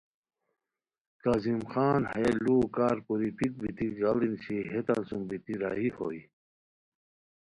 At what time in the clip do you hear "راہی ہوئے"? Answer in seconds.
5.61-6.21